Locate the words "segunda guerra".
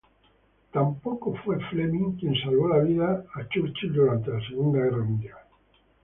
4.47-4.97